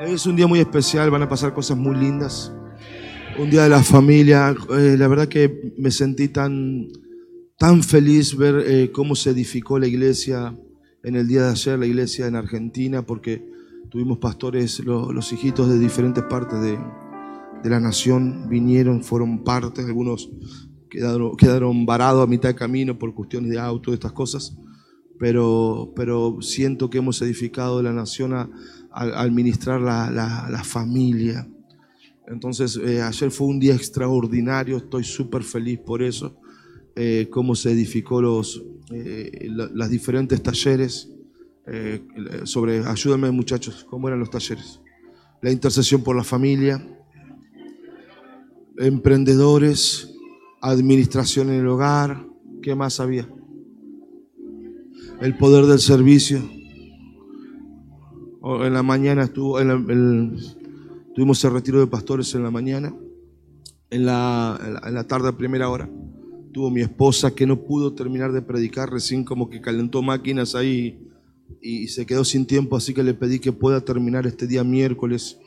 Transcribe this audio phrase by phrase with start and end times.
[0.00, 2.52] Es un día muy especial, van a pasar cosas muy lindas.
[3.38, 4.54] Un día de la familia.
[4.70, 6.88] Eh, la verdad que me sentí tan,
[7.58, 10.56] tan feliz ver eh, cómo se edificó la iglesia
[11.04, 13.46] en el día de ayer, la iglesia en Argentina, porque
[13.90, 16.78] tuvimos pastores, los hijitos de diferentes partes de,
[17.62, 20.30] de, la nación vinieron, fueron parte, algunos
[20.88, 24.56] quedaron, quedaron varados a mitad de camino por cuestiones de auto, de estas cosas,
[25.18, 28.48] pero, pero siento que hemos edificado la nación a,
[28.94, 31.48] administrar la, la, familia.
[32.26, 36.36] Entonces, eh, ayer fue un día extraordinario, estoy súper feliz por eso,
[36.94, 41.08] eh, cómo se edificó los, eh, las diferentes talleres
[42.42, 44.80] sobre, ayúdenme muchachos, ¿cómo eran los talleres?
[45.40, 46.84] La intercesión por la familia,
[48.78, 50.12] emprendedores,
[50.60, 52.26] administración en el hogar,
[52.62, 53.28] ¿qué más había?
[55.20, 56.42] El poder del servicio
[58.44, 59.58] en la mañana estuvo,
[61.14, 62.94] tuvimos el retiro de pastores en la mañana.
[63.90, 65.86] En la, en la, tarde a primera hora
[66.52, 70.98] tuvo mi esposa que no pudo terminar de predicar, recién como que calentó máquinas ahí
[71.60, 75.38] y, se quedó sin tiempo, así que le pedí que pueda terminar este día miércoles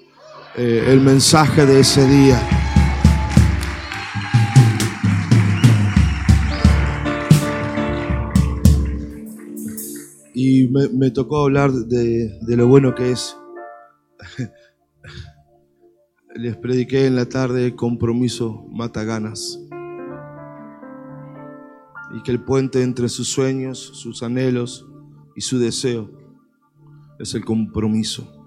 [0.56, 2.75] eh, el mensaje de ese día.
[10.76, 13.38] Me, tocó hablar de, lo bueno que es.
[16.36, 19.58] Les prediqué en la tarde compromiso mata ganas.
[22.14, 24.86] Y que el puente entre sus sueños, sus anhelos
[25.38, 26.12] y su deseo
[27.20, 28.46] es el compromiso.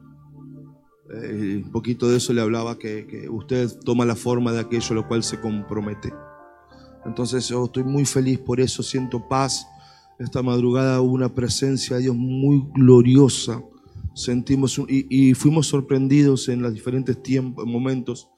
[1.11, 4.89] Eh, un poquito de eso le hablaba que, que, usted toma la forma de aquello
[4.91, 6.12] a lo cual se compromete.
[7.06, 9.67] Entonces yo estoy muy feliz por eso, siento paz
[10.19, 13.63] esta madrugada hubo una presencia de Dios muy gloriosa.
[14.15, 18.29] Sentimos y, fuimos sorprendidos en los diferentes tiempos, momentos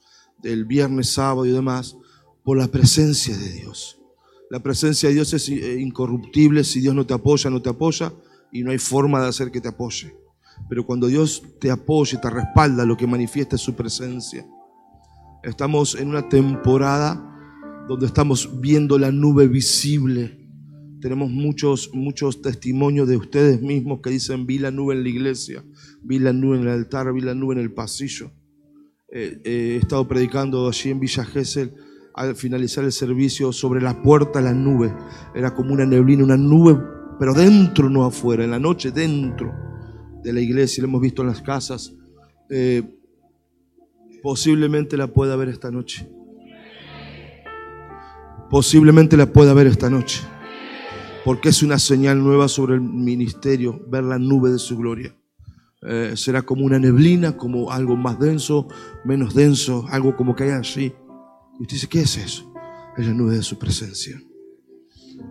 [0.41, 1.97] del viernes, sábado y demás,
[2.43, 3.99] por la presencia de Dios.
[4.51, 6.63] La presencia de Dios es eh, incorruptible.
[6.63, 8.13] Si Dios no te apoya, no te apoya
[8.51, 10.15] y no hay forma de hacer que te apoye.
[10.69, 14.45] Pero cuando Dios te apoya y te respalda, lo que manifiesta es su presencia.
[15.41, 17.27] Estamos en una temporada
[17.87, 20.40] donde estamos viendo la nube visible
[21.01, 25.63] tenemos muchos, muchos testimonios de ustedes mismos que dicen, vi la nube en la iglesia,
[26.01, 28.31] vi la nube en el altar, vi la nube en el pasillo.
[29.11, 31.73] Eh, eh, he estado predicando allí en Villa Gesell
[32.13, 34.93] al finalizar el servicio sobre la puerta la nube.
[35.35, 36.79] Era como una neblina, una nube,
[37.19, 39.51] pero dentro, no afuera, en la noche dentro
[40.23, 40.83] de la iglesia.
[40.83, 41.93] Lo hemos visto en las casas.
[42.49, 42.83] Eh,
[44.21, 46.07] posiblemente la pueda ver esta noche.
[48.49, 50.21] Posiblemente la pueda ver esta noche
[51.23, 55.15] porque es una señal nueva sobre el ministerio, ver la nube de su gloria.
[55.83, 58.67] Eh, será como una neblina, como algo más denso,
[59.03, 60.93] menos denso, algo como que hay allí.
[61.59, 62.53] Y usted dice, ¿qué es eso?
[62.97, 64.21] Es la nube de su presencia.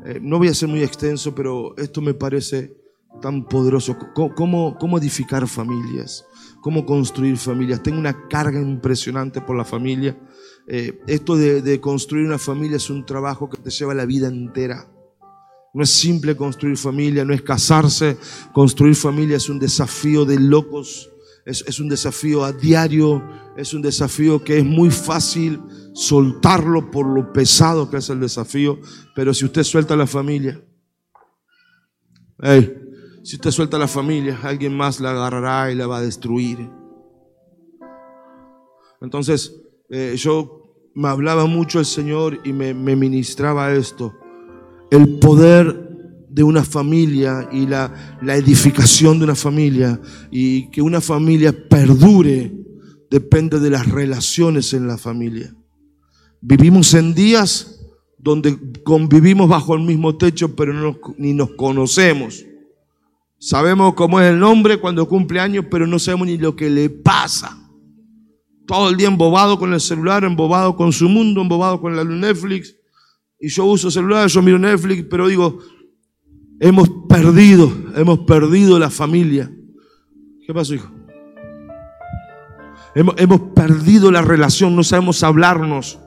[0.04, 2.76] Eh, no voy a ser muy extenso, pero esto me parece
[3.20, 3.96] tan poderoso.
[4.14, 6.24] ¿Cómo, cómo edificar familias?
[6.60, 7.82] ¿Cómo construir familias?
[7.82, 10.18] Tengo una carga impresionante por la familia.
[10.66, 14.28] Eh, esto de, de construir una familia es un trabajo que te lleva la vida
[14.28, 14.89] entera.
[15.72, 18.16] No es simple construir familia, no es casarse.
[18.52, 21.10] Construir familia es un desafío de locos,
[21.46, 23.22] es, un desafío a diario,
[23.56, 25.60] es un desafío que es muy fácil
[25.92, 28.80] soltarlo por lo pesado que es el desafío.
[29.14, 30.60] Pero si usted suelta la familia,
[33.22, 36.68] si usted suelta la familia, alguien más la agarrará y la va a destruir.
[39.00, 39.54] Entonces,
[39.88, 44.19] eh, yo me hablaba mucho el Señor y me ministraba esto
[44.90, 45.88] el poder
[46.28, 47.92] de una familia y la,
[48.22, 52.52] edificación de una familia y que una familia perdure
[53.10, 55.54] depende de las relaciones en la familia.
[56.40, 57.80] Vivimos en días
[58.16, 62.44] donde convivimos bajo el mismo techo pero no ni nos conocemos.
[63.38, 66.90] Sabemos cómo es el nombre cuando cumple años pero no sabemos ni lo que le
[66.90, 67.56] pasa.
[68.66, 72.76] Todo el día embobado con el celular, embobado con su mundo, embobado con la Netflix
[73.40, 75.58] y yo uso celular, yo miro Netflix, pero digo,
[76.60, 79.50] hemos perdido, hemos perdido la familia.
[80.46, 80.90] ¿Qué pasó, hijo?
[82.94, 85.98] Hemos, hemos perdido la relación, no sabemos hablarnos.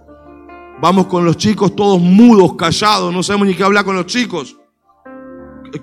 [0.79, 4.57] Vamos con los chicos todos mudos, callados, no sabemos ni qué hablar con los chicos.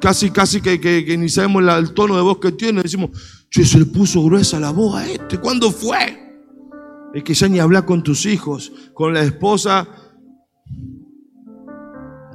[0.00, 2.82] Casi, casi que, que, ni sabemos el tono de voz que tiene.
[2.82, 3.10] Decimos,
[3.50, 5.38] che, se le puso gruesa la voz a este.
[5.38, 6.16] ¿Cuándo fue?
[7.12, 9.88] Es que ya ni hablar con tus hijos, con la esposa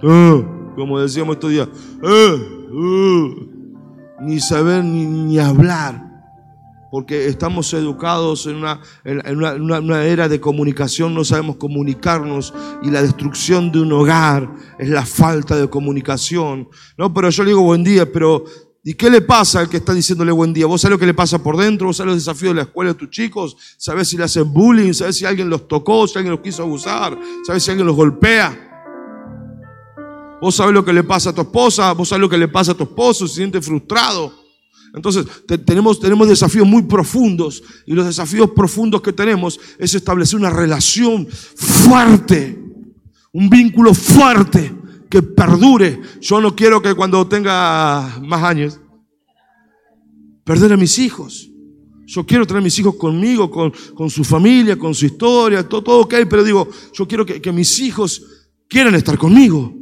[0.07, 1.67] eh, como decíamos estos días,
[2.03, 3.47] eh, eh,
[4.21, 6.03] ni saber ni, hablar.
[6.91, 12.53] porque estamos educados en una, en una- una- una era de comunicación, no sabemos comunicarnos
[12.83, 14.49] y la destrucción de un hogar
[14.79, 16.69] es la falta de comunicación.
[16.97, 18.45] No, pero yo le digo buen día, pero
[18.81, 20.67] ¿y qué le pasa al que está diciéndole buen día?
[20.67, 21.87] ¿Vos sabés lo que le pasa por dentro?
[21.87, 23.57] ¿Vos sabés los desafíos de la escuela de tus chicos?
[23.77, 24.93] ¿Sabés si le hacen bullying?
[24.93, 26.07] ¿Sabés si alguien los tocó?
[26.07, 27.17] ¿Si alguien los quiso abusar?
[27.45, 28.74] ¿Sabés si alguien los golpea?
[30.41, 32.73] Vos sabés lo que le pasa a tu esposa, vos sabés lo que le pasa
[32.73, 34.33] a tu esposo, se siente frustrado.
[34.93, 40.39] Entonces, te- tenemos, tenemos desafíos muy profundos y los desafíos profundos que tenemos es establecer
[40.39, 42.57] una relación fuerte,
[43.33, 44.73] un vínculo fuerte
[45.09, 45.99] que perdure.
[46.21, 48.79] Yo no quiero que cuando tenga más años,
[50.43, 51.49] perder a mis hijos.
[52.07, 55.81] Yo quiero tener a mis hijos conmigo, con, con su familia, con su historia, todo,
[55.83, 58.21] todo ok, pero digo, yo quiero que mis hijos
[58.69, 59.73] quieran estar conmigo.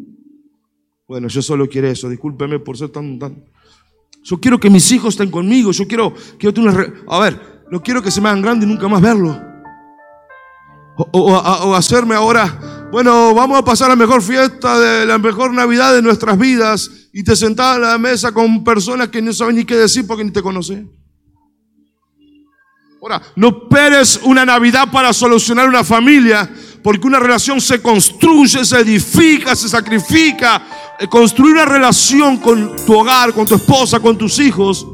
[1.13, 3.45] Bueno, yo solo quiero eso, discúlpeme por ser tan, tan...
[4.23, 6.91] Yo quiero que mis hijos estén conmigo, yo quiero, quiero tener una...
[7.07, 9.39] A ver, no quiero que se me hagan grandes y nunca más verlo.
[10.97, 11.37] O- o-
[11.69, 16.01] o hacerme ahora, bueno, vamos a pasar la mejor fiesta, de la mejor Navidad de
[16.01, 19.75] nuestras vidas y te sentás a la mesa con personas que no saben ni qué
[19.75, 20.91] decir porque ni te conocen.
[23.03, 26.49] Ahora, no esperes una Navidad para solucionar una familia,
[26.83, 30.61] porque una relación se construye, se edifica, se sacrifica.
[30.99, 34.85] Eh, Construir una relación con tu hogar, con tu esposa, con tus hijos,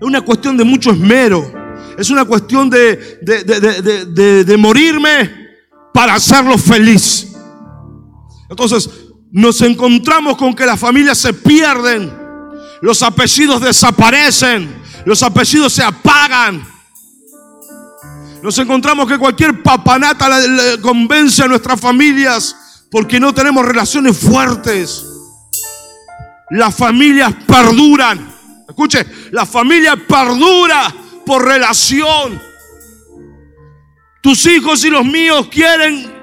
[0.00, 1.52] es una cuestión de mucho esmero.
[1.98, 5.48] Es una cuestión de, de, de- de- morirme
[5.92, 7.32] para hacerlo feliz.
[8.48, 8.88] Entonces,
[9.32, 12.12] nos encontramos con que las familias se pierden,
[12.82, 14.72] los apellidos desaparecen,
[15.04, 16.64] los apellidos se apagan.
[18.42, 20.28] Nos encontramos que cualquier papanata
[20.80, 25.04] convence a nuestras familias porque no tenemos relaciones fuertes.
[26.50, 28.34] Las familias perduran.
[28.68, 30.94] Escuche, la familia perdura
[31.26, 32.40] por relación.
[34.22, 36.18] Tus hijos y los míos quieren.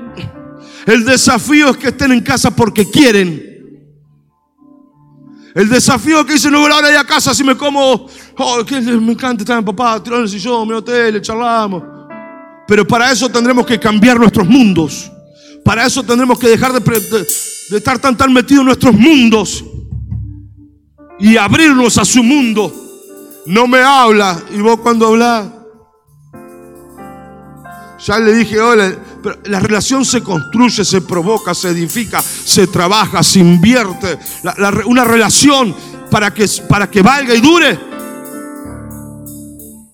[0.85, 3.53] El desafío es que estén en casa porque quieren.
[5.53, 8.07] El desafío es que dicen, no voy a ir a casa si me como,
[8.37, 8.63] oh,
[9.01, 11.94] me encanta estar en papá, tirado en el sillón, mi hotel, charlamos.
[12.67, 15.11] Pero para eso tendremos que cambiar nuestros mundos.
[15.63, 17.27] Para eso tendremos que dejar de,
[17.77, 19.63] estar tan tan metidos en nuestros mundos
[21.19, 22.73] y abrirnos a su mundo.
[23.45, 25.47] No me habla y vos cuando hablas,
[28.05, 33.23] ya le dije, hola, pero la relación se construye, se provoca, se edifica, se trabaja,
[33.23, 34.19] se invierte.
[34.85, 35.75] Una relación
[36.11, 37.79] para que, para que valga y dure,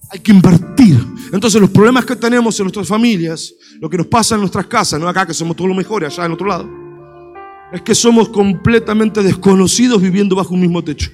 [0.09, 1.10] hay que invertir.
[1.31, 4.99] Entonces los problemas que tenemos en nuestras familias, lo que nos pasa en nuestras casas,
[4.99, 6.69] no acá que somos todos los mejores, allá en otro lado,
[7.71, 11.09] es que somos completamente desconocidos viviendo bajo un mismo techo.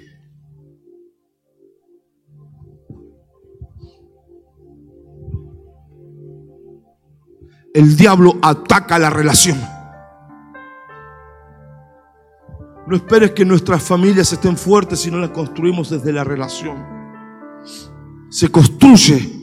[7.74, 9.60] El diablo ataca la relación.
[12.88, 16.84] No esperes que nuestras familias estén fuertes si no las construimos desde la relación.
[18.30, 19.37] Se construye,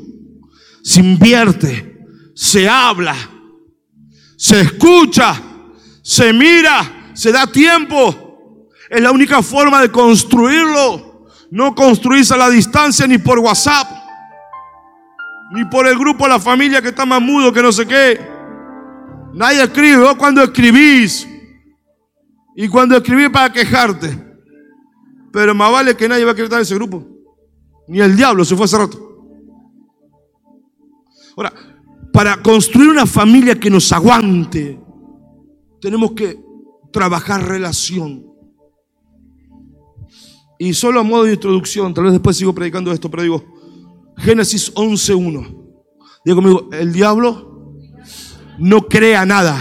[0.85, 1.99] se invierte,
[2.35, 3.17] se habla,
[4.37, 5.41] se escucha,
[6.03, 8.69] se mira, se da tiempo.
[8.91, 11.27] Es la única forma de construirlo.
[11.51, 13.89] No construirse a la distancia ni por WhatsApp,
[15.53, 18.21] ni por el grupo de la familia que está más mudo que no sé qué.
[19.33, 19.99] Nadie escribe.
[19.99, 21.27] Vos cuando escribís
[22.57, 24.19] y cuando escribís para quejarte.
[25.33, 27.07] Pero más vale que nadie va a querer estar en ese grupo.
[27.89, 29.04] Ni el diablo se fue hace rato.
[31.37, 31.53] Ahora,
[32.13, 34.81] para construir una familia que nos aguante,
[35.81, 36.39] tenemos que
[36.93, 38.25] trabajar relación.
[40.59, 43.45] Y solo a modo de introducción, tal vez después sigo predicando esto, pero digo,
[44.17, 45.63] Génesis 11.1.
[46.25, 47.75] Digo conmigo, el diablo
[48.59, 49.59] no crea nada,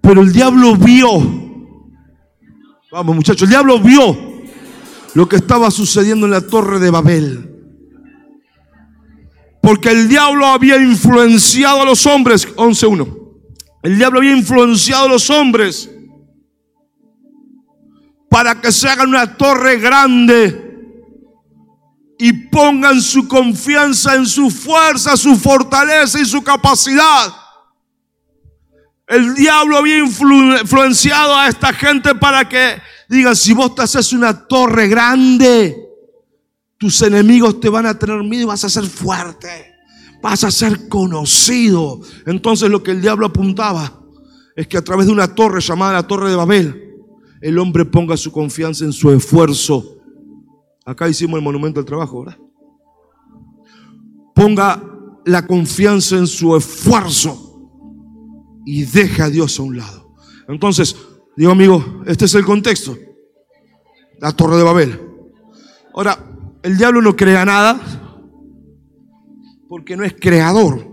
[0.00, 1.08] pero el diablo vio.
[2.92, 4.16] Vamos muchachos, el diablo vio
[5.14, 7.49] lo que estaba sucediendo en la torre de Babel.
[9.62, 13.18] Porque el diablo había influenciado a los hombres, 11.1.
[13.82, 15.90] El diablo había influenciado a los hombres
[18.30, 20.66] para que se hagan una torre grande
[22.18, 27.34] y pongan su confianza en su fuerza, su fortaleza y su capacidad.
[29.06, 34.12] El diablo había influ- influenciado a esta gente para que digan, si vos te haces
[34.12, 35.74] una torre grande,
[36.80, 39.76] tus enemigos te van a tener miedo y vas a ser fuerte,
[40.20, 42.00] vas a ser conocido.
[42.26, 44.02] Entonces lo que el diablo apuntaba
[44.56, 46.96] es que a través de una torre llamada la Torre de Babel,
[47.40, 50.00] el hombre ponga su confianza en su esfuerzo
[50.90, 52.38] Acá hicimos el monumento al trabajo, ¿verdad?
[54.34, 54.82] Ponga
[55.24, 57.70] la confianza en su esfuerzo
[58.64, 60.16] y deja a Dios a un lado.
[60.48, 60.96] Entonces,
[61.36, 62.96] digo amigo, este es el contexto.
[64.18, 65.00] La torre de Babel.
[65.94, 66.18] Ahora,
[66.62, 67.80] el diablo no crea nada
[69.68, 70.86] porque no es creador.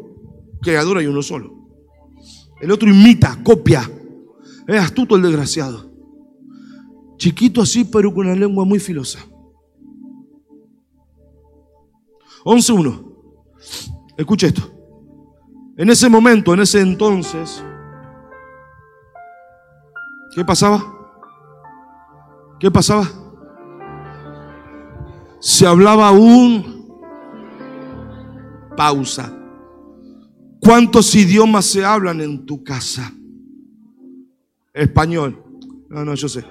[0.62, 1.54] Creador hay uno solo.
[2.62, 3.90] El otro imita, copia.
[4.68, 5.92] Es astuto el desgraciado.
[7.18, 9.20] Chiquito así, pero con una lengua muy filosa.
[12.46, 13.04] 11.1.
[14.18, 14.72] Escuche esto.
[15.76, 17.64] En ese momento, en ese entonces,
[20.34, 20.84] ¿qué pasaba?
[22.60, 23.27] ¿Qué pasaba?
[25.40, 26.78] Se hablaba un
[28.76, 29.34] pausa.
[30.60, 33.14] ¿Cuántos idiomas se hablan en tu casa?
[34.74, 35.44] Español.
[35.90, 36.44] No, no, yo sé.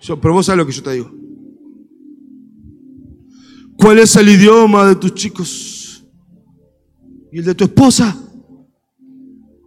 [0.00, 1.10] Yo, pero vos sabes lo que yo te digo.
[3.76, 6.04] ¿Cuál es el idioma de tus chicos?
[7.32, 8.16] ¿Y el de tu esposa?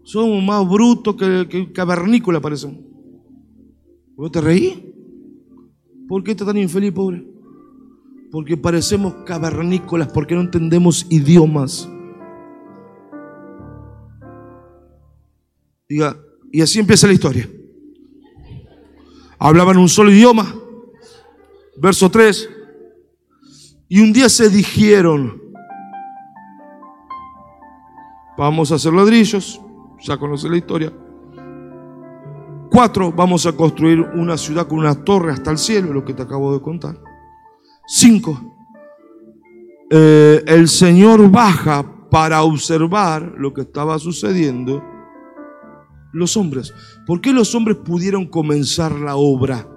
[0.04, 2.86] Somos más brutos que, que cavernícola, parecen.
[4.16, 4.94] ¿Vos te reí?
[6.08, 7.35] ¿Por qué estás tan infeliz, pobre?
[8.32, 11.90] Porque parecemos cavernícolas, porque no entendemos idiomas.
[15.88, 16.18] Diga,
[16.52, 17.50] y así empieza la historia.
[19.38, 20.54] Hablaban un solo idioma.
[21.78, 22.50] Verso 3.
[23.88, 25.42] Y un día se dijeron,
[28.38, 29.62] vamos a hacer ladrillos,
[30.02, 30.92] ya conoce la historia.
[32.72, 36.24] Cuatro, vamos a construir una ciudad con una torre hasta el cielo, lo que te
[36.24, 36.98] acabo de contar.
[37.88, 38.56] Cinco,
[39.92, 44.84] eh, el Señor baja para observar lo que estaba sucediendo.
[46.14, 46.74] Los hombres,
[47.06, 49.68] ¿por qué los hombres pudieron comenzar la obra?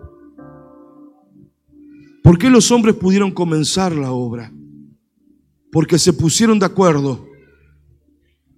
[2.22, 4.52] ¿Por qué los hombres pudieron comenzar la obra?
[5.72, 7.26] Porque se pusieron de acuerdo.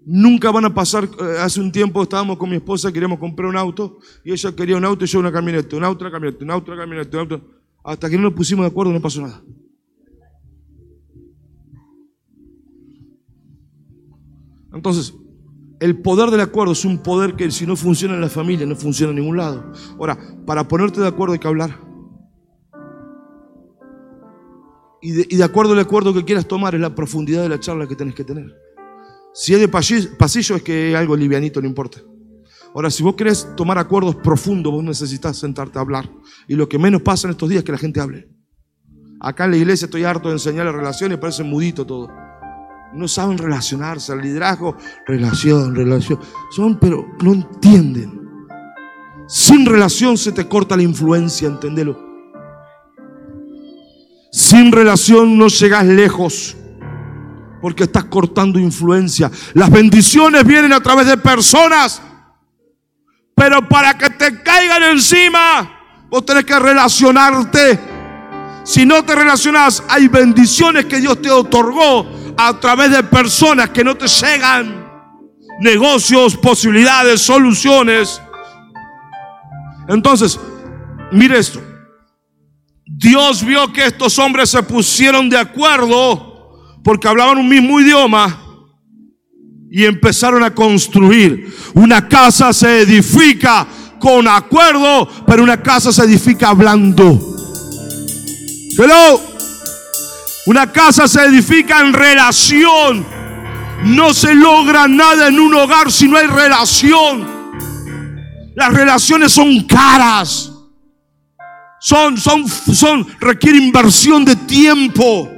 [0.04, 3.56] Nunca van a pasar, eh, hace un tiempo estábamos con mi esposa, queríamos comprar un
[3.56, 6.50] auto, y ella quería un auto y yo una camioneta, un auto, una camioneta, un
[6.50, 7.59] auto, una camioneta, un auto.
[7.84, 9.42] Hasta que no nos pusimos de acuerdo no pasó nada.
[14.72, 15.14] Entonces,
[15.80, 18.76] el poder del acuerdo es un poder que si no funciona en la familia, no
[18.76, 19.72] funciona en ningún lado.
[19.98, 21.78] Ahora, para ponerte de acuerdo hay que hablar.
[25.02, 27.96] Y de, acuerdo al acuerdo que quieras tomar es la profundidad de la charla que
[27.96, 28.54] tenés que tener.
[29.32, 32.02] Si es de pasillo, es que algo livianito, no importa.
[32.74, 36.08] Ahora, si vos querés tomar acuerdos profundos, vos necesitas sentarte a hablar.
[36.46, 38.28] Y lo que menos pasa en estos días es que la gente hable.
[39.20, 42.08] Acá en la iglesia estoy harto de enseñar relaciones, parece mudito todo.
[42.94, 46.18] No saben relacionarse, al liderazgo, relación, relación.
[46.50, 48.20] Son, pero no entienden.
[49.28, 51.98] Sin relación se te corta la influencia, entendelo.
[54.32, 56.56] Sin relación no llegas lejos
[57.60, 59.30] porque estás cortando influencia.
[59.54, 62.00] Las bendiciones vienen a través de personas,
[63.40, 67.80] pero para que te caigan encima, vos tenés que relacionarte.
[68.64, 72.06] Si no te relacionas, hay bendiciones que Dios te otorgó
[72.36, 74.86] a través de personas que no te llegan.
[75.60, 78.20] Negocios, posibilidades, soluciones.
[79.88, 80.38] Entonces,
[81.10, 81.62] mire esto.
[82.84, 88.49] Dios vio que estos hombres se pusieron de acuerdo porque hablaban un mismo idioma
[89.70, 91.54] y empezaron a construir.
[91.74, 93.66] Una casa se edifica
[94.00, 97.18] con acuerdo, pero una casa se edifica hablando.
[98.76, 99.20] Hello.
[100.46, 103.06] Una casa se edifica en relación.
[103.84, 107.40] No se logra nada en un hogar si no hay relación.
[108.56, 110.50] Las relaciones son caras.
[111.80, 115.30] Son, son, son, requiere inversión de tiempo,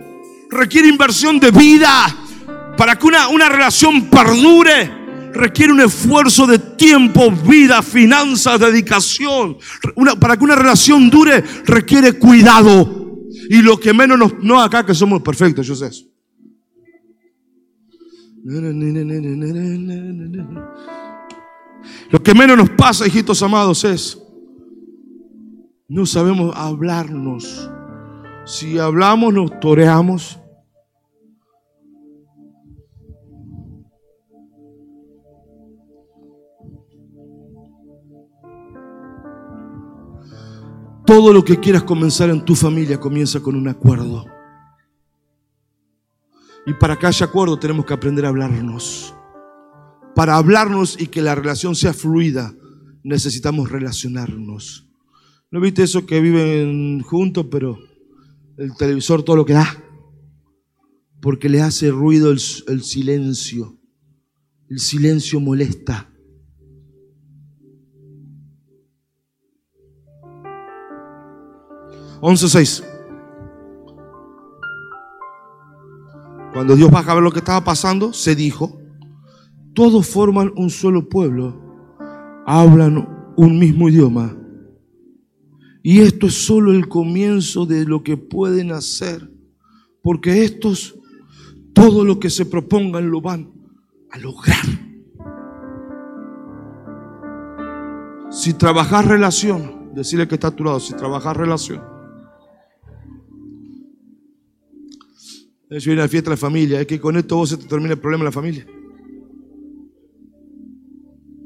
[0.51, 2.22] requiere inversión de vida.
[2.77, 4.91] Para que una, una relación perdure,
[5.33, 9.59] requiere un esfuerzo de tiempo, vida, finanzas, dedicación.
[10.21, 13.21] Para que una relación dure, requiere cuidado.
[13.49, 16.07] Y lo que menos nos, no acá que somos perfectos, yo sé eso.
[22.11, 24.19] Lo que menos nos pasa, hijitos amados, es
[25.89, 27.71] no sabemos hablarnos.
[28.47, 30.42] Si hablamos, nos toreamos.
[41.05, 44.25] Todo lo que quieras comenzar en tu familia comienza con un acuerdo.
[46.65, 49.15] Y para que haya acuerdo tenemos que aprender a hablarnos.
[50.15, 52.55] Para hablarnos y que la relación sea fluida,
[53.03, 54.89] necesitamos relacionarnos.
[55.51, 57.79] ¿No viste eso que viven juntos, pero
[58.57, 59.83] el televisor, todo lo que da,
[61.21, 63.77] porque le hace ruido el, el silencio.
[64.69, 66.12] El silencio molesta.
[72.25, 72.85] Once seis.
[76.53, 78.79] Cuando Dios baja a ver lo que estaba pasando, se dijo,
[79.75, 81.61] todos forman un solo pueblo,
[82.47, 84.37] hablan un mismo idioma.
[85.83, 89.29] Y esto es solo el comienzo de lo que pueden hacer,
[90.01, 90.95] porque estos,
[91.75, 93.51] todo lo que se propongan lo van
[94.13, 94.65] a lograr.
[98.31, 101.92] Si trabajas relación, decirle que está a tu lado, si trabajas relación,
[105.73, 106.81] Eso viene a la fiesta de la familia.
[106.81, 108.67] Es que con esto vos se te termina el problema en la familia.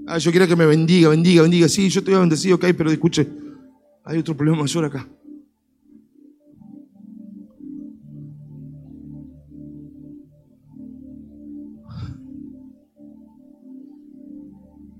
[0.08, 1.68] Ah, yo quiero que me bendiga, bendiga, bendiga.
[1.68, 3.28] Sí, yo te voy a ok, pero escuche,
[4.04, 5.08] hay otro problema mayor acá.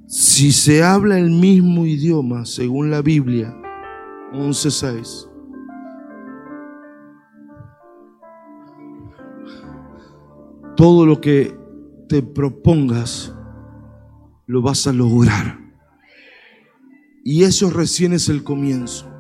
[0.06, 3.56] Si se habla el mismo idioma, según la Biblia,
[4.32, 5.35] 11.6,
[10.76, 11.56] todo lo que
[12.08, 13.34] te propongas,
[14.46, 15.58] lo vas a lograr.
[17.24, 19.10] Y eso recién es el comienzo.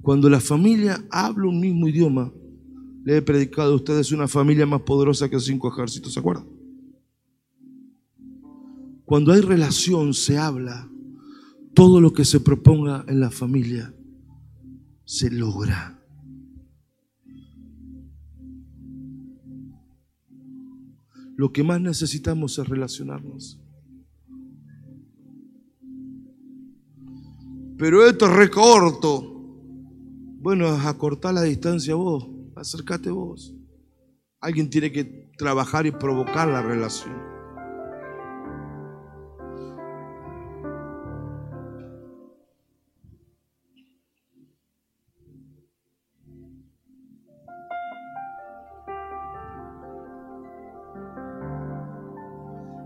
[0.00, 2.32] Cuando la familia habla un mismo idioma,
[3.04, 6.46] le he predicado a ustedes una familia más poderosa que cinco ejércitos, ¿se acuerdan?
[9.04, 10.90] Cuando hay relación, se habla,
[11.74, 13.94] todo lo que se proponga en la familia
[15.04, 16.01] se logra.
[21.42, 23.60] Lo que más necesitamos es relacionarnos.
[27.76, 29.24] Pero esto es recorto.
[30.38, 33.56] Bueno, acortar la distancia vos, acércate vos.
[34.40, 37.31] Alguien tiene que trabajar y provocar la relación.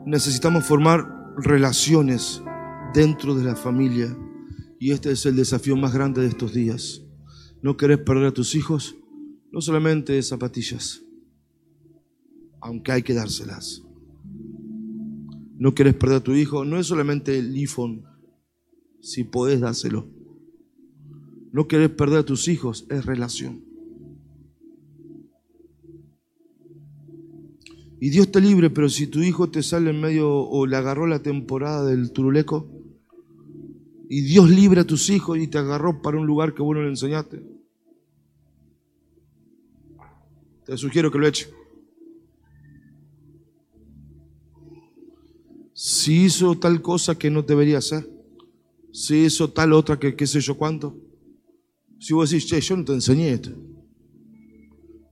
[0.07, 2.41] Necesitamos formar relaciones
[2.95, 4.17] dentro de la familia.
[4.79, 7.03] Y este es el desafío más grande de estos días.
[7.61, 8.97] No querés perder a tus hijos,
[9.51, 11.03] no solamente zapatillas,
[12.61, 13.83] aunque hay que dárselas.
[15.59, 18.05] No querés perder a tu hijo, no es solamente el iPhone,
[19.01, 20.09] si podés dárselo.
[21.51, 23.66] No querés perder a tus hijos, es relación.
[27.99, 31.07] Y Dios te libre, pero si tu hijo te sale en medio o le agarró
[31.07, 32.69] la temporada del turuleco,
[34.09, 36.83] y Dios libre a tus hijos y te agarró para un lugar que vos no
[36.83, 37.43] le enseñaste,
[40.65, 41.49] te sugiero que lo eche.
[45.73, 48.09] Si hizo tal cosa que no debería hacer,
[48.93, 50.97] si hizo tal otra que qué sé yo cuánto,
[51.99, 53.51] si vos decís, che, yo no te enseñé esto,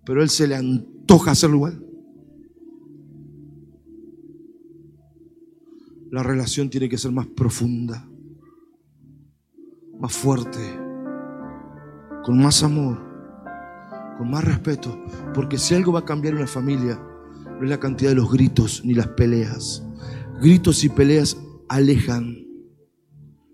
[0.04, 1.83] pero él se le antoja hacerlo igual.
[6.14, 8.08] La relación tiene que ser más profunda,
[9.98, 10.60] más fuerte,
[12.24, 13.02] con más amor,
[14.16, 14.96] con más respeto.
[15.34, 17.02] Porque si algo va a cambiar una familia,
[17.44, 19.84] no es la cantidad de los gritos ni las peleas.
[20.40, 21.36] Gritos y peleas
[21.68, 22.46] alejan.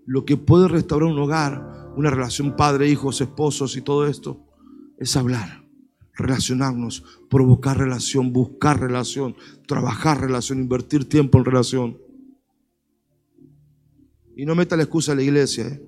[0.05, 4.45] Lo que puede restaurar un hogar, una relación padre, hijos, esposos y todo esto,
[4.99, 5.65] es hablar,
[6.13, 12.10] relacionarnos, provocar relación, buscar relación, trabajar relación, invertir tiempo en relación.
[14.35, 15.67] Y no meta la excusa a la iglesia.
[15.67, 15.81] ¿eh?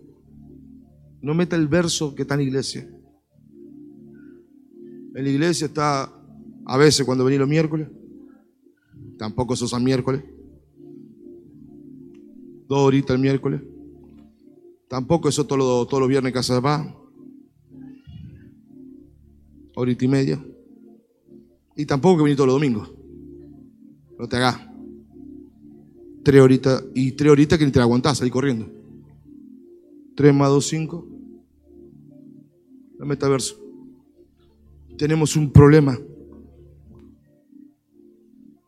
[1.21, 2.89] No meta el verso que está en la iglesia.
[5.15, 6.11] En la iglesia está
[6.65, 7.87] a veces cuando venís los miércoles.
[9.17, 10.23] Tampoco sos a miércoles.
[12.67, 13.61] Dos horitas el miércoles.
[14.87, 16.93] Tampoco eso todos los, todos los viernes casa de paz.
[19.75, 20.45] Horita y media.
[21.75, 22.91] Y tampoco que venís todos los domingos.
[24.19, 24.72] No te hagas.
[26.23, 28.69] Tres horitas, y tres horitas que ni te la aguantás ahí corriendo.
[30.15, 31.07] Tres más dos, cinco.
[32.97, 33.59] La metaverso.
[34.97, 35.97] Tenemos un problema.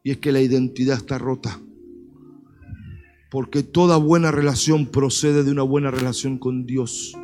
[0.04, 1.60] Y es que la identidad está rota.
[3.32, 7.16] Porque toda buena relación procede de una buena relación con Dios.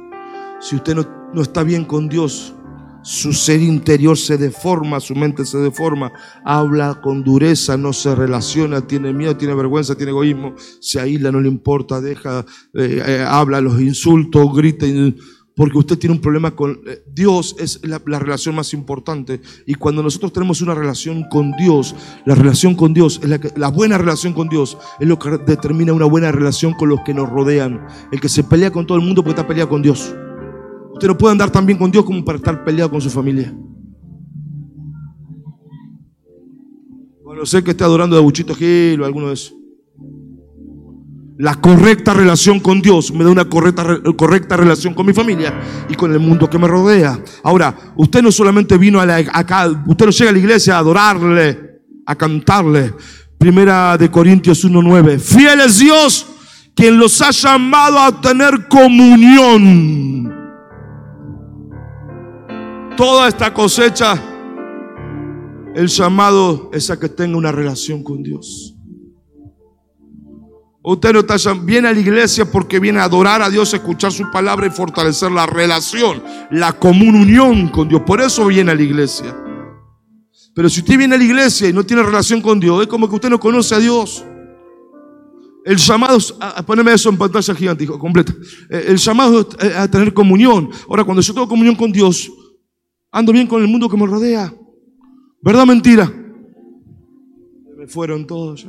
[0.60, 2.56] Si usted no, no está bien con Dios,
[3.04, 6.12] su ser interior se deforma, su mente se deforma,
[6.46, 11.42] habla con dureza, no se relaciona, tiene miedo, tiene vergüenza, tiene egoísmo, se aísla, no
[11.42, 14.86] le importa, deja, eh, eh, habla los insultos, grita,
[15.56, 19.42] porque usted tiene un problema con eh, Dios, es la, relación más importante.
[19.66, 23.68] Y cuando nosotros tenemos una relación con Dios, la relación con Dios, es la, la
[23.68, 27.30] buena relación con Dios es lo que determina una buena relación con los que nos
[27.30, 27.86] rodean.
[28.12, 30.16] El que se pelea con todo el mundo porque está peleado con Dios.
[31.02, 33.52] Usted no puede andar tan bien con Dios como para estar peleado con su familia.
[37.24, 39.56] Bueno, sé que está adorando a Buchito Gil o alguno de esos.
[41.40, 43.84] La correcta relación con Dios me da una correcta,
[44.16, 45.60] correcta relación con mi familia
[45.90, 47.20] y con el mundo que me rodea.
[47.42, 51.82] Ahora, usted no solamente vino a acá, usted no llega a la iglesia a adorarle,
[52.06, 52.94] a cantarle.
[53.40, 55.20] Primera de Corintios 1.9.
[55.20, 56.28] Fiel es Dios
[56.76, 60.31] quien los ha llamado a tener comunión
[63.02, 64.14] toda esta cosecha,
[65.74, 68.76] el llamado es a que tenga una relación con Dios.
[70.84, 74.30] Usted no está, viene a la iglesia porque viene a adorar a Dios, escuchar su
[74.30, 78.04] palabra y fortalecer la relación, la comunión con Dios.
[78.06, 79.36] Por eso viene a la iglesia.
[80.54, 83.10] Pero si usted viene a la iglesia y no tiene relación con Dios, es como
[83.10, 84.24] que usted no conoce a Dios.
[85.66, 88.32] El llamado, a ponerme eso en pantalla gigante, completa.
[88.70, 90.70] Eh, el llamado a tener comunión.
[90.88, 92.32] Ahora, cuando yo tengo comunión con Dios,
[93.12, 94.54] Ando bien con el mundo que me rodea.
[95.42, 96.12] ¿Verdad mentira?
[97.78, 98.68] Me fueron todos.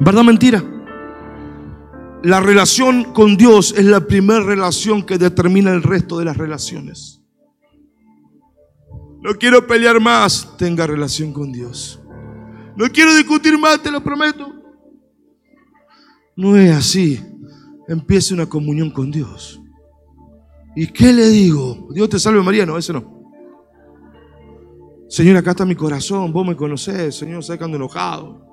[0.00, 0.62] ¿Verdad mentira?
[2.22, 7.22] La relación con Dios es la primera relación que determina el resto de las relaciones.
[9.20, 12.00] No quiero pelear más, tenga relación con Dios.
[12.76, 14.52] No quiero discutir más, te lo prometo.
[16.36, 17.20] No es así.
[17.88, 19.60] Empiece una comunión con Dios.
[20.80, 21.88] ¿Y qué le digo?
[21.90, 23.32] Dios te salve María, no, ese no.
[25.08, 28.46] Señor, acá está mi corazón, vos me conocés, Señor, sé que enojado.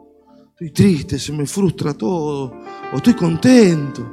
[0.53, 2.51] Estoy triste, se me frustra todo.
[2.91, 4.11] O estoy contento.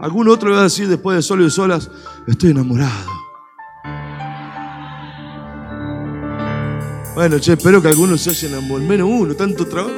[0.00, 1.88] Algún otro va a decir después de solo y solas,
[2.26, 3.08] estoy enamorado.
[7.14, 8.88] Bueno, che, espero que algunos se hayan enamorado.
[8.88, 9.94] Menos uno, tanto trabajo.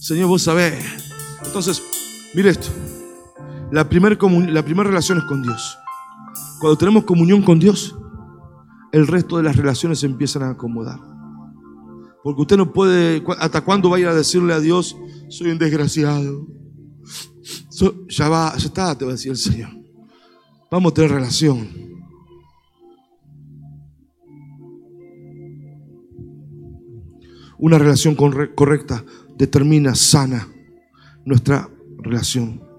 [0.00, 0.84] Señor, vos sabés.
[1.44, 1.82] Entonces,
[2.34, 2.70] mire esto.
[3.72, 4.18] La primera
[4.50, 5.78] la relación es con Dios.
[6.60, 7.96] Cuando tenemos comunión con Dios,
[8.92, 11.00] el resto de las relaciones se empiezan a acomodar.
[12.22, 14.94] Porque usted no puede, ¿hasta cuándo va a ir a decirle a Dios,
[15.28, 16.46] soy un desgraciado?
[18.10, 19.70] ya va, ya está, te va a decir el Señor.
[20.70, 21.66] Vamos a tener relación.
[27.56, 29.02] Una relación correcta
[29.38, 30.46] determina, sana
[31.24, 32.71] nuestra relación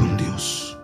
[0.00, 0.78] con Dios.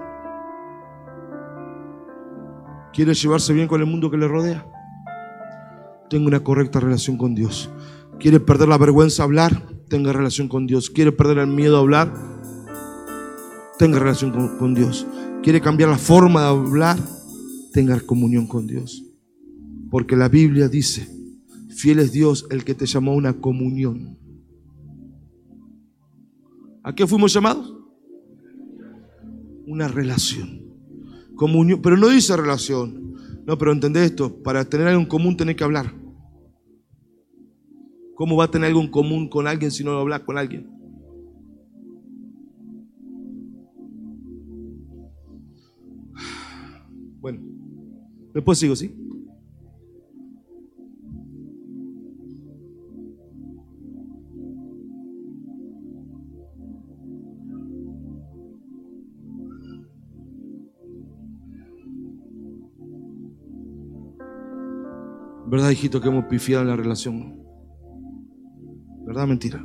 [2.93, 4.67] ¿Quiere llevarse bien con el mundo que le rodea?
[6.11, 7.71] Tenga una correcta relación con Dios.
[8.21, 9.67] ¿Quiere perder la vergüenza a hablar?
[9.89, 10.91] Tenga relación con Dios.
[10.91, 12.13] ¿Quiere perder el miedo a hablar?
[13.79, 15.07] Tenga relación con, con Dios.
[15.43, 16.99] ¿Quiere cambiar la forma de hablar?
[17.73, 19.05] Tenga comunión con Dios.
[19.91, 21.09] Porque la Biblia dice,
[21.71, 24.19] fiel es Dios el que te llamó a una comunión.
[26.83, 27.76] ¿A qué fuimos llamados?
[29.67, 30.63] Una relación.
[31.35, 33.15] Comunión, pero no dice relación.
[33.47, 35.95] No, pero entendés esto, para tener algo en común tenés que hablar.
[38.15, 40.71] ¿Cómo va a tener algo en común con alguien si no lo hablas con alguien?
[47.21, 47.41] Bueno,
[48.33, 48.95] después sigo, ¿sí?
[65.49, 67.41] ¿Verdad, hijito, que hemos pifiado en la relación?
[69.07, 69.65] ¿Verdad, mentira?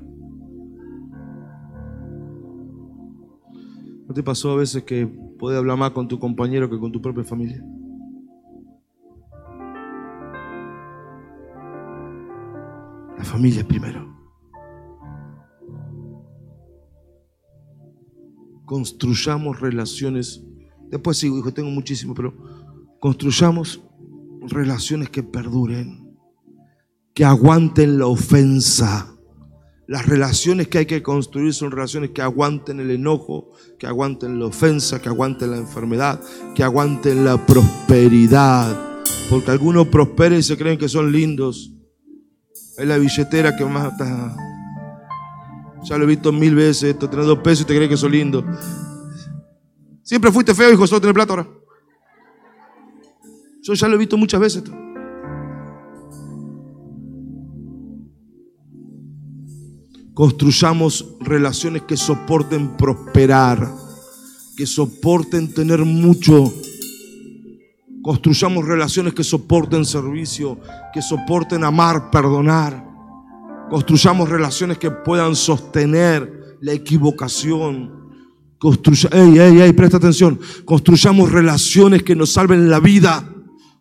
[4.07, 5.07] ¿No te pasó a veces que
[5.39, 7.63] puedes hablar más con tu compañero que con tu propia familia?
[13.17, 14.05] La familia primero.
[18.65, 20.45] Construyamos relaciones.
[20.91, 22.35] Después sigo, hijo, tengo muchísimo, pero
[22.99, 23.83] construyamos
[24.41, 26.17] relaciones que perduren,
[27.13, 29.07] que aguanten la ofensa.
[29.87, 34.45] Las relaciones que hay que construir son relaciones que aguanten el enojo, que aguanten la
[34.45, 36.21] ofensa, que aguanten la enfermedad,
[36.55, 39.03] que aguanten la prosperidad.
[39.29, 41.73] Porque algunos prosperan y se creen que son lindos.
[42.77, 44.35] Es la billetera que más está.
[45.83, 48.11] Ya lo he visto mil veces, esto, tenés dos pesos y te crees que son
[48.11, 48.45] lindo.
[50.03, 51.60] Siempre fuiste feo, hijo, solo tenés plata ahora.
[53.61, 54.63] Yo ya lo he visto muchas veces.
[60.13, 63.71] Construyamos relaciones que soporten prosperar,
[64.57, 66.51] que soporten tener mucho.
[68.01, 70.59] Construyamos relaciones que soporten servicio,
[70.91, 72.83] que soporten amar, perdonar.
[73.69, 78.01] Construyamos relaciones que puedan sostener la equivocación.
[79.11, 80.39] Ey, ey, ey, presta atención.
[80.65, 83.30] Construyamos relaciones que nos salven la vida.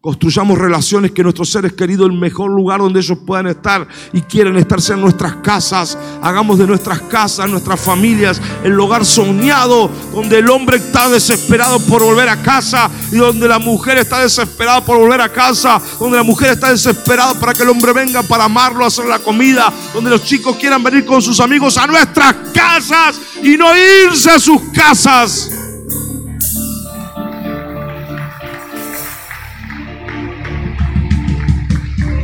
[0.02, 4.56] Construyamos relaciones que nuestros seres queridos, el mejor lugar donde ellos puedan estar y quieren
[4.56, 5.98] estar en nuestras casas.
[6.22, 12.02] Hagamos de nuestras casas, nuestras familias, el lugar soñado donde el hombre está desesperado por
[12.02, 16.22] volver a casa y donde la mujer está desesperada por volver a casa, donde la
[16.22, 20.24] mujer está desesperada para que el hombre venga para amarlo, hacer la comida, donde los
[20.24, 25.60] chicos quieran venir con sus amigos a nuestras casas y no irse a sus casas.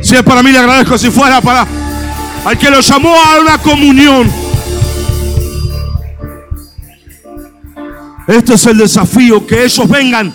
[0.07, 0.97] Si es para mí, le agradezco.
[0.97, 1.67] Si fuera para
[2.45, 4.31] al que lo llamó a una comunión.
[8.25, 10.33] Este es el desafío, que ellos vengan.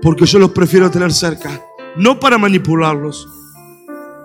[0.00, 1.60] Porque yo los prefiero tener cerca.
[1.96, 3.28] No para manipularlos,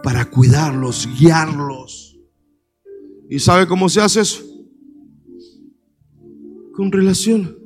[0.03, 2.15] para cuidarlos, guiarlos.
[3.27, 4.43] ¿Y sabe cómo se hace eso?
[6.75, 7.57] Con relación.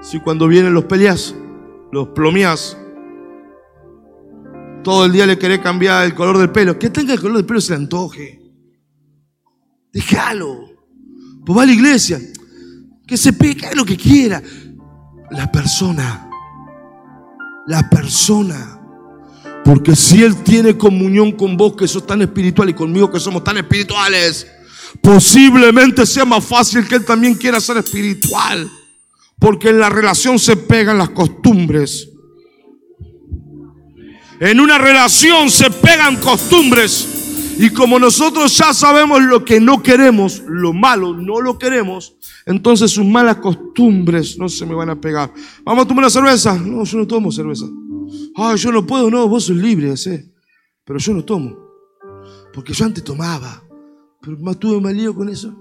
[0.00, 1.34] Si cuando vienen los peleas,
[1.92, 2.78] los plomeas,
[4.84, 6.78] todo el día le querés cambiar el color del pelo.
[6.78, 8.40] Que tenga el color del pelo se le antoje.
[9.92, 10.70] Déjalo.
[11.44, 12.20] Pues va a la iglesia.
[13.04, 14.40] Que se pegue lo que quiera.
[15.32, 16.30] La persona.
[17.66, 18.80] La persona.
[19.64, 23.42] Porque si Él tiene comunión con vos que sos tan espiritual y conmigo que somos
[23.42, 24.46] tan espirituales,
[25.00, 28.70] posiblemente sea más fácil que Él también quiera ser espiritual.
[29.38, 32.10] Porque en la relación se pegan las costumbres.
[34.44, 37.56] En una relación se pegan costumbres.
[37.58, 42.90] Y como nosotros ya sabemos lo que no queremos, lo malo no lo queremos, entonces
[42.90, 45.32] sus malas costumbres no se me van a pegar.
[45.64, 46.58] ¿Vamos a tomar una cerveza?
[46.58, 47.64] No, yo no tomo cerveza.
[48.36, 50.30] Ay, yo no puedo, no, vos sos libre, ¿sí?
[50.84, 51.56] Pero yo no tomo.
[52.52, 53.62] Porque yo antes tomaba.
[54.20, 55.56] Pero más tuve mal lío con eso.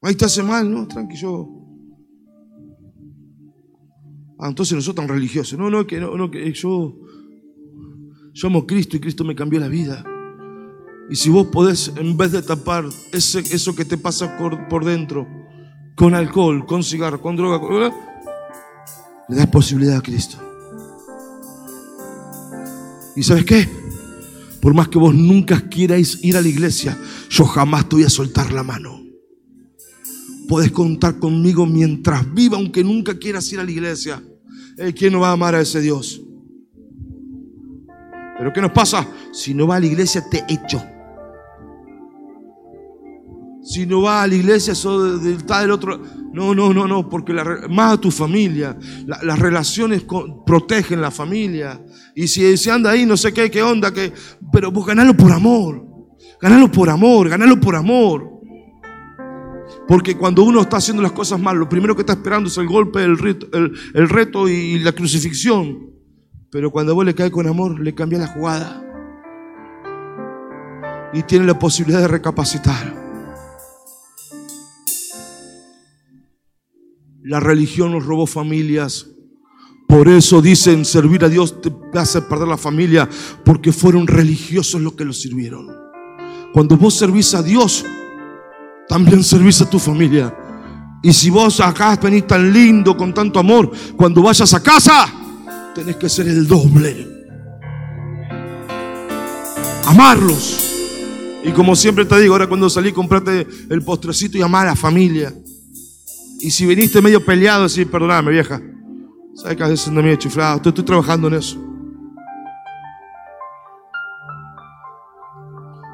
[0.00, 0.86] Ahí te hace mal, ¿no?
[0.86, 1.57] Tranquilo.
[4.38, 5.56] Ah, entonces no soy tan religioso.
[5.56, 6.96] No, no, que no, no, que yo,
[8.32, 10.04] yo amo a Cristo y Cristo me cambió la vida.
[11.10, 15.26] Y si vos podés, en vez de tapar ese, eso que te pasa por, dentro,
[15.96, 17.58] con alcohol, con cigarro, con droga,
[19.28, 20.38] le das posibilidad a Cristo.
[23.16, 23.68] ¿Y sabes qué?
[24.60, 26.96] Por más que vos nunca quierais ir a la iglesia,
[27.30, 29.07] yo jamás te voy a soltar la mano.
[30.48, 34.22] Puedes contar conmigo mientras viva, aunque nunca quieras ir a la iglesia.
[34.96, 36.22] ¿Quién no va a amar a ese Dios?
[38.38, 39.06] Pero ¿qué nos pasa?
[39.32, 40.82] Si no va a la iglesia, te echo.
[43.62, 46.00] Si no va a la iglesia, eso está del otro.
[46.32, 47.34] No, no, no, no, porque
[47.68, 48.78] más a tu familia.
[49.06, 50.04] las relaciones
[50.46, 51.84] protegen la familia.
[52.14, 54.12] Y si se anda ahí, no sé qué, qué onda, que,
[54.50, 55.84] pero vos ganalo por amor.
[56.40, 58.37] Ganalo por amor, ganalo por amor.
[59.88, 62.66] Porque cuando uno está haciendo las cosas mal, lo primero que está esperando es el
[62.66, 65.90] golpe, el reto, y la crucifixión.
[66.50, 68.84] Pero cuando vos le caes con amor, le cambia la jugada.
[71.14, 72.94] Y tiene la posibilidad de recapacitar.
[77.22, 79.06] La religión nos robó familias.
[79.86, 83.08] Por eso dicen, servir a Dios te hace perder la familia,
[83.42, 85.66] porque fueron religiosos los que lo sirvieron.
[86.52, 87.86] Cuando vos servís a Dios,
[88.88, 90.34] también servís a tu familia.
[91.02, 95.06] Y si vos acá venís tan lindo, con tanto amor, cuando vayas a casa,
[95.74, 97.06] tenés que ser el doble.
[99.86, 100.64] Amarlos.
[101.44, 104.76] Y como siempre te digo, ahora cuando salí, comprate el postrecito y amar a la
[104.76, 105.32] familia.
[106.40, 108.60] Y si viniste medio peleado, decís, perdóname, vieja.
[109.34, 110.56] Sabes que a veces ando medio chiflado.
[110.56, 111.56] Estoy trabajando en eso.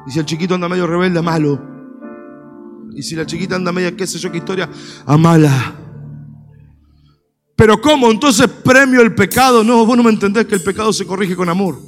[0.07, 1.74] Y si el chiquito anda medio rebelde, malo.
[2.95, 4.69] Y si la chiquita anda media, qué sé yo, qué historia,
[5.05, 5.75] amala.
[7.55, 8.09] Pero ¿cómo?
[8.09, 9.63] Entonces premio el pecado.
[9.63, 11.79] No, vos no me entendés que el pecado se corrige con amor.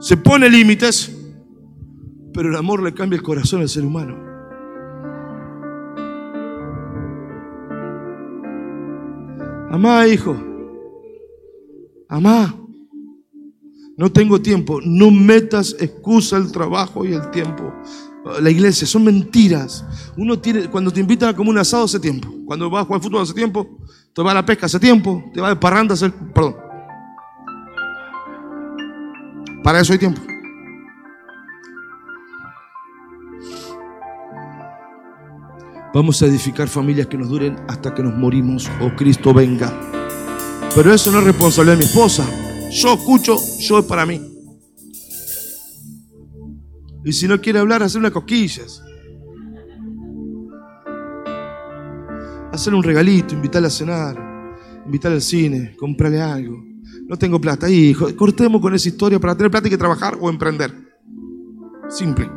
[0.00, 1.14] Se pone límites,
[2.32, 4.16] pero el amor le cambia el corazón al ser humano.
[9.70, 10.36] Amá, hijo.
[12.08, 12.59] Amá.
[14.00, 14.80] No tengo tiempo.
[14.82, 17.70] No metas excusa el trabajo y el tiempo.
[18.40, 19.84] La iglesia, son mentiras.
[20.16, 23.02] Uno tiene, cuando te invitan a comer un asado hace tiempo, cuando vas a jugar
[23.02, 23.78] fútbol hace tiempo,
[24.14, 26.56] te vas a la pesca hace tiempo, te vas de parranda hace, perdón.
[29.62, 30.22] Para eso hay tiempo.
[35.92, 39.70] Vamos a edificar familias que nos duren hasta que nos morimos o Cristo venga.
[40.74, 42.49] Pero eso no es responsabilidad de mi esposa.
[42.70, 44.20] Yo escucho, yo es para mí.
[47.04, 48.82] Y si no quiere hablar, hacer unas cosquillas.
[52.52, 54.16] Hacerle un regalito, invitarle a cenar,
[54.84, 56.62] invitarle al cine, comprarle algo.
[57.08, 57.68] No tengo plata.
[57.68, 59.18] Hijo, cortemos con esa historia.
[59.18, 60.72] Para tener plata hay que trabajar o emprender.
[61.88, 62.30] Simple.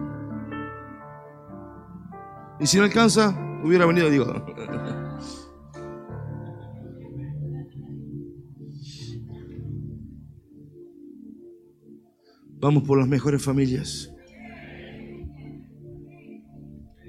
[2.60, 4.26] Y si no alcanza, hubiera venido, digo.
[12.64, 14.10] Vamos por las mejores familias.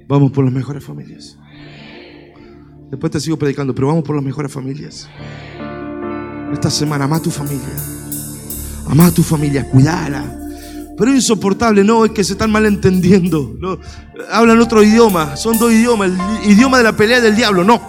[0.08, 1.38] Vamos por las mejores familias.
[2.90, 5.08] Después te sigo predicando, pero vamos por las mejores familias.
[6.52, 7.72] Esta semana, ama tu familia.
[8.88, 10.24] Ama a tu familia, cuidala.
[10.98, 13.54] Pero es insoportable, no, es que se están malentendiendo.
[13.56, 13.78] No,
[14.32, 16.10] hablan otro idioma, son dos idiomas.
[16.42, 17.80] El idioma de la pelea del diablo, no.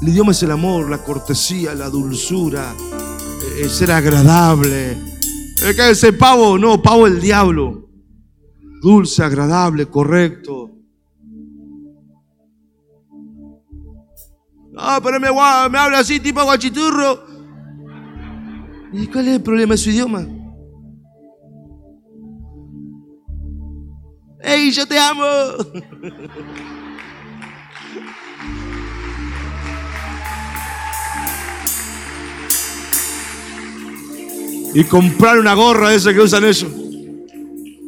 [0.00, 2.72] El idioma es el amor, la cortesía, la dulzura,
[3.58, 5.09] el eh, ser agradable.
[5.62, 7.88] Es que ese pavo, no, pavo el diablo.
[8.82, 10.70] Dulce, agradable, correcto.
[14.76, 17.24] Ah, pero me, me habla así, tipo guachiturro.
[18.92, 20.26] ¿Y cuál es el problema de su idioma?
[24.42, 25.22] ¡Ey, yo te amo!
[34.74, 36.70] y comprar una gorra de esa que usan ellos.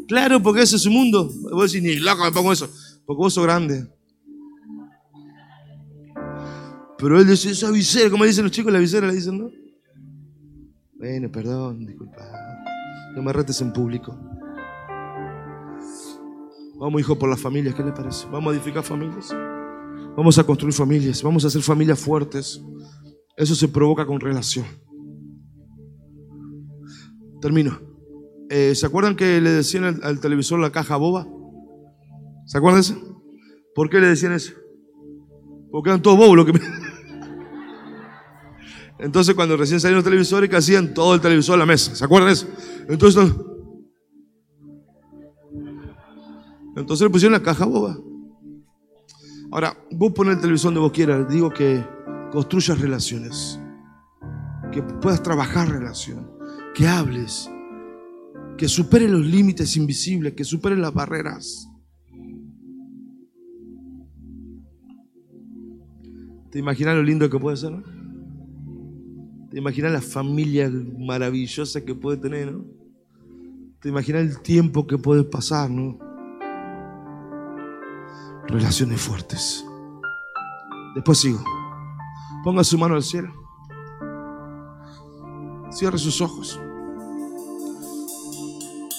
[0.09, 1.31] Claro, porque ese es su mundo.
[1.53, 2.69] Vos decís, ni loco me pongo eso,
[3.07, 3.87] porque vos sos grande.
[6.99, 9.51] Pero él dice, esa visera, como dicen los chicos, la visera le dicen, ¿no?
[10.99, 12.23] Bueno, perdón, disculpa.
[13.17, 14.17] No me retes en público.
[16.79, 18.27] Vamos, hijo, por las familias, ¿qué le parece?
[18.31, 19.35] Vamos a edificar familias.
[20.17, 21.23] Vamos a construir familias.
[21.23, 22.61] Vamos a hacer familias fuertes.
[23.37, 24.67] Eso se provoca con relación.
[27.43, 27.79] Termino.
[28.49, 31.27] Eh, ¿Se acuerdan que le decían al, televisor la caja boba?
[32.47, 33.23] ¿Se acuerdan de eso?
[33.75, 34.53] ¿Por qué le decían eso?
[35.73, 36.53] Porque eran todos bobos lo que
[39.01, 41.97] Entonces cuando recién salieron los televisores, que hacían todo el televisor a la mesa.
[41.97, 42.47] ¿Se acuerdan de eso?
[42.89, 43.33] Entonces
[46.77, 47.99] Entonces le pusieron la caja boba.
[49.51, 51.29] Ahora, vos pones el televisor donde vos quieras.
[51.29, 51.85] Digo que
[52.31, 53.59] construyas relaciones.
[54.71, 56.42] Que puedas trabajar relación.
[56.75, 57.51] Que hables.
[58.57, 60.35] Que superes los límites invisibles.
[60.35, 61.69] Que superes las barreras.
[66.51, 67.73] ¿Te imaginas lo lindo que puede ser?
[69.51, 72.53] ¿Te imaginas la familia maravillosa que puede tener?
[72.53, 72.65] ¿no?
[73.81, 75.71] ¿Te imaginas el tiempo que puede pasar?
[75.71, 75.99] ¿no?
[78.53, 79.65] relaciones fuertes.
[80.95, 81.43] Después sigo.
[82.45, 83.33] Ponga su mano al cielo.
[85.75, 86.61] Cierre sus ojos.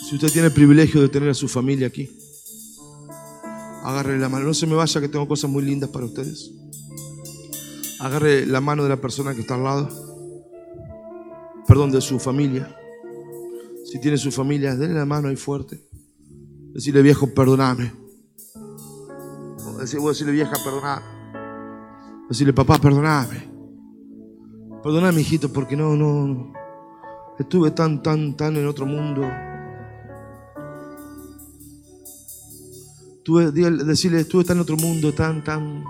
[0.07, 2.09] Si usted tiene el privilegio de tener a su familia aquí,
[3.83, 4.45] agarre la mano.
[4.45, 6.51] No se me vaya que tengo cosas muy lindas para ustedes.
[7.99, 9.89] Agarre la mano de la persona que está al lado.
[11.67, 12.75] Perdón, de su familia.
[13.86, 15.88] Si tiene su familia, denle la mano ahí fuerte.
[16.73, 17.93] Decirle, viejo, perdóname.
[19.75, 21.05] Voy a decirle, vieja, perdoname.
[22.29, 23.51] Decirle, papá, perdoname.
[24.81, 26.53] Perdoname, hijito, porque no, no.
[27.39, 29.24] Estuve tan, tan, tan en otro mundo.
[33.24, 35.84] Tuve, decirle, estuve tan en otro mundo, tan, tan.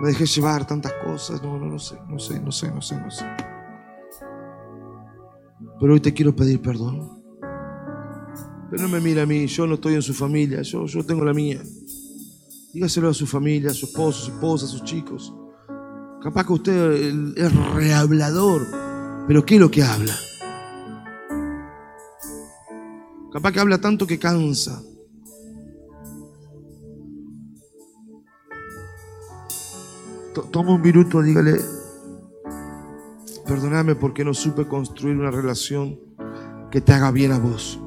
[0.00, 1.42] Me dejé llevar tantas cosas.
[1.42, 3.24] No, no, no sé, no sé, no sé, no sé, no sé.
[5.80, 7.22] Pero hoy te quiero pedir perdón.
[8.70, 11.24] Pero no me mira a mí, yo no estoy en su familia, yo, yo tengo
[11.24, 11.62] la mía.
[12.72, 15.32] Dígaselo a su familia, a su esposo, a su esposa, a sus chicos.
[16.20, 18.66] Capaz que usted es rehablador,
[19.26, 20.14] pero ¿qué es lo que habla?
[23.32, 24.82] Capaz que habla tanto que cansa.
[30.50, 31.60] Toma un minuto, dígale,
[33.46, 35.98] perdóname porque no supe construir una relación
[36.70, 37.80] que te haga bien a vos.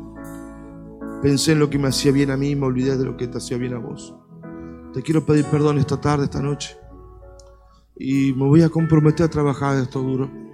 [1.22, 3.28] Pensé en lo que me hacía bien a mí y me olvidé de lo que
[3.28, 4.16] te hacía bien a vos.
[4.94, 6.78] Te quiero pedir perdón esta tarde, esta noche.
[7.96, 10.47] Y me voy a comprometer a trabajar esto duro.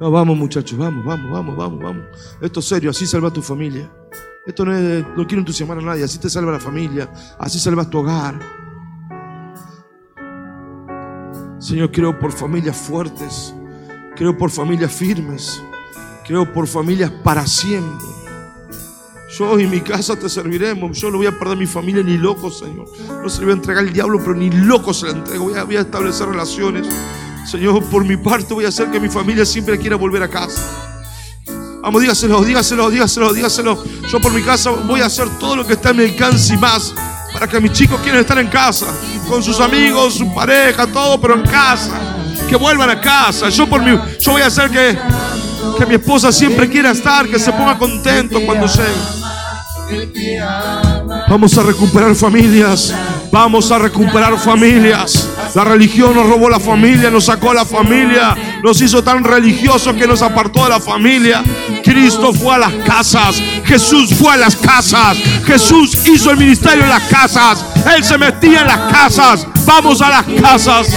[0.00, 2.04] No, vamos muchachos, vamos, vamos, vamos, vamos, vamos.
[2.40, 3.90] Esto es serio, así salva tu familia.
[4.44, 6.04] Esto no, es, no quiero entusiasmar a nadie.
[6.04, 7.10] Así te salva la familia.
[7.38, 8.38] Así salvas tu hogar.
[11.60, 13.54] Señor, creo por familias fuertes.
[14.16, 15.62] Creo por familias firmes.
[16.26, 18.06] Creo por familias para siempre.
[19.38, 20.98] Yo y mi casa te serviremos.
[20.98, 22.86] Yo no voy a perder mi familia ni loco, Señor.
[23.22, 25.44] No se le voy a entregar al diablo, pero ni loco se la entrego.
[25.44, 26.88] Voy a, voy a establecer relaciones.
[27.46, 30.60] Señor, por mi parte voy a hacer que mi familia siempre quiera volver a casa.
[31.82, 33.84] Vamos, dígaselo, dígaselo, dígaselo, dígaselo.
[34.08, 36.56] Yo por mi casa voy a hacer todo lo que está en mi alcance y
[36.56, 36.94] más
[37.32, 38.86] para que mis chicos quieran estar en casa,
[39.28, 41.98] con sus amigos, su pareja, todo, pero en casa.
[42.48, 43.48] Que vuelvan a casa.
[43.48, 44.98] Yo por mi, yo voy a hacer que,
[45.78, 49.22] que mi esposa siempre quiera estar, que se ponga contento cuando llegue.
[51.28, 52.94] Vamos a recuperar familias.
[53.30, 55.28] Vamos a recuperar familias.
[55.54, 60.06] La religión nos robó la familia, nos sacó la familia, nos hizo tan religiosos que
[60.06, 61.42] nos apartó de la familia.
[61.84, 66.90] Cristo fue a las casas, Jesús fue a las casas, Jesús hizo el ministerio en
[66.90, 69.46] las casas, Él se metía en las casas.
[69.66, 70.88] Vamos a las casas.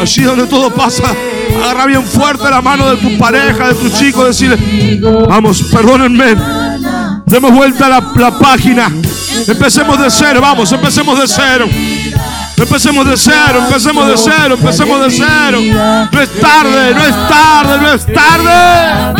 [0.00, 1.04] Allí donde todo pasa,
[1.56, 6.36] agarra bien fuerte la mano de tu pareja, de tu chico, decirle, vamos, perdónenme,
[7.24, 8.90] demos vuelta la, la página,
[9.46, 11.68] empecemos de cero, vamos, empecemos de cero.
[12.56, 15.60] Empecemos de cero, empecemos de cero, empecemos de cero.
[16.10, 19.14] No es tarde, no es tarde, no es tarde.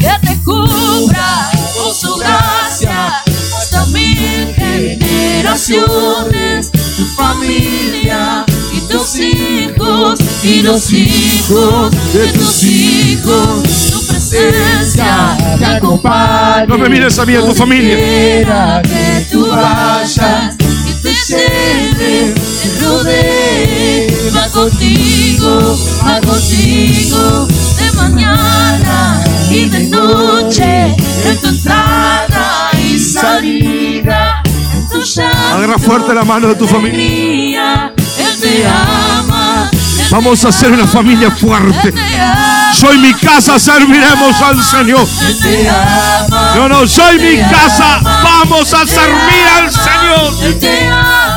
[0.00, 3.22] Que te cubra con su gracia
[3.56, 13.62] hasta mil generaciones, tu familia y tus hijos y los hijos de tus hijos,
[14.34, 16.66] presencia te acompañe.
[16.66, 17.96] No me mires a mí, a tu familia.
[18.82, 29.68] Que tú vayas, que te lleve, te rodee, va contigo, va contigo, de mañana y
[29.68, 34.42] de noche, en tu entrada y salida,
[34.74, 36.98] en tu llanto Agarra fuerte la mano de tu familia.
[36.98, 37.92] alegría.
[38.18, 41.92] Él te ama, Él Vamos a hacer una familia fuerte.
[42.92, 45.06] Él te ama, Yo y mi casa serviremos al Señor.
[45.68, 46.54] Ama.
[46.56, 51.33] No, no, yo y mi casa vamos a servir al Señor.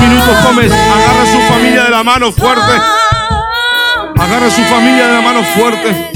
[0.00, 0.72] Minutos, Gómez.
[0.72, 2.72] Agarra a su familia de la mano fuerte.
[4.18, 6.10] Agarra a su familia de la mano fuerte.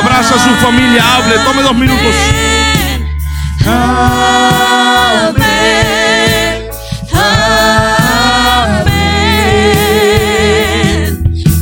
[0.00, 1.02] Abraza a su familia.
[1.16, 1.38] Hable.
[1.44, 2.14] Tome dos minutos.
[3.66, 5.44] Amén.
[8.64, 8.94] Amén.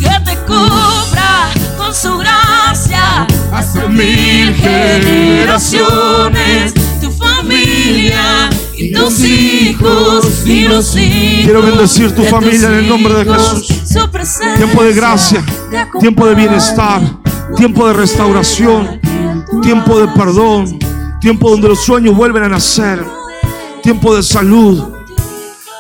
[0.01, 6.73] Que te cubra con su gracia hasta mil generaciones.
[8.95, 11.45] Tus hijos y los hijos.
[11.45, 13.25] Quiero bendecir tu familia en el nombre de.
[13.25, 13.95] Jesús.
[14.57, 15.45] Tiempo de gracia.
[16.01, 17.01] Tiempo de bienestar.
[17.57, 19.01] Tiempo de restauración.
[19.63, 20.79] Tiempo de perdón.
[21.21, 23.05] Tiempo donde los sueños vuelven a nacer.
[23.83, 24.83] Tiempo de salud.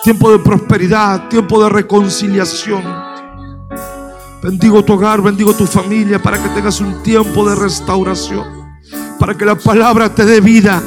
[0.04, 1.28] Tiempo de prosperidad.
[1.28, 2.82] Tiempo de reconciliación.
[4.42, 8.44] Bendigo tu hogar, bendigo tu familia para que tengas un tiempo de restauración.
[9.16, 10.82] Para que la palabra te dé vida.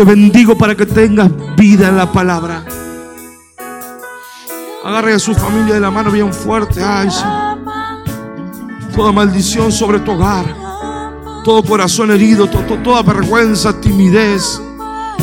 [0.00, 1.28] Te bendigo para que tengas
[1.58, 2.64] vida en la palabra.
[4.82, 6.82] Agarre a su familia de la mano bien fuerte.
[6.82, 7.58] Ay, Señor.
[8.96, 10.46] Toda maldición sobre tu hogar.
[11.44, 14.58] Todo corazón herido, to- to- toda vergüenza, timidez,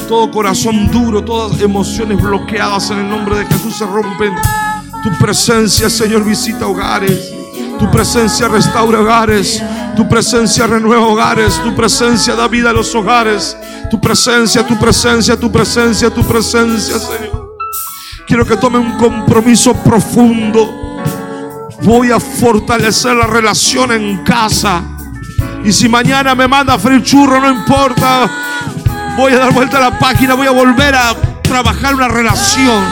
[0.08, 4.36] todo corazón duro, todas emociones bloqueadas en el nombre de Jesús se rompen.
[5.02, 7.34] Tu presencia, Señor, visita hogares.
[7.80, 9.60] Tu presencia restaura hogares.
[9.98, 11.60] Tu presencia renueva hogares.
[11.64, 13.58] Tu presencia da vida a los hogares.
[13.90, 17.58] Tu presencia, tu presencia, tu presencia, tu presencia, Señor.
[18.28, 20.70] Quiero que tome un compromiso profundo.
[21.82, 24.84] Voy a fortalecer la relación en casa.
[25.64, 28.30] Y si mañana me manda a freír churro, no importa.
[29.18, 32.84] Voy a dar vuelta a la página, voy a volver a trabajar una relación.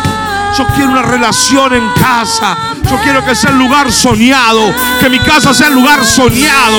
[0.57, 2.57] Yo quiero una relación en casa.
[2.89, 4.73] Yo quiero que sea el lugar soñado.
[4.99, 6.77] Que mi casa sea el lugar soñado.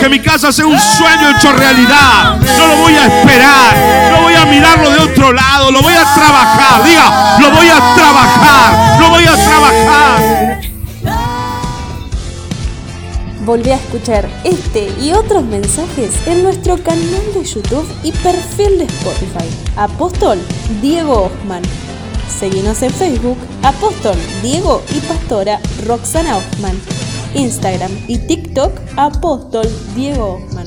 [0.00, 2.36] Que mi casa sea un sueño hecho realidad.
[2.36, 4.10] No lo voy a esperar.
[4.12, 5.70] No voy a mirarlo de otro lado.
[5.70, 6.84] Lo voy a trabajar.
[6.84, 9.00] Diga, lo voy a trabajar.
[9.00, 10.60] Lo voy a trabajar.
[13.44, 18.84] Volví a escuchar este y otros mensajes en nuestro canal de YouTube y perfil de
[18.84, 19.48] Spotify.
[19.76, 20.38] Apóstol
[20.80, 21.62] Diego Osman.
[22.38, 26.80] Seguinos en Facebook, Apóstol Diego y Pastora Roxana Osman.
[27.34, 30.59] Instagram y TikTok, Apóstol Diego Osman.